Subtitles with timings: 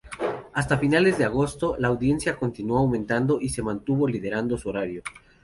[0.53, 5.03] Hasta finales de agosto, la audiencia continuó aumentando y se mantuvo liderando su horario.